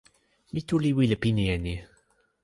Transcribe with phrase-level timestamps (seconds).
[0.53, 1.75] mi tu li wile pini e ni.